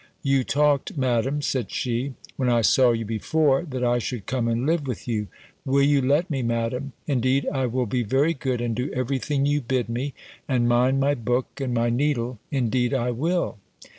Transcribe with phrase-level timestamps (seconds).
[0.23, 4.65] "You talked, Madam," said she, "when I saw you before, that I should come and
[4.65, 5.27] live with you
[5.63, 6.93] Will you let me, Madam?
[7.05, 10.15] Indeed I will be very good, and do every thing you bid me,
[10.47, 13.59] and mind my book, and my needle; indeed I will."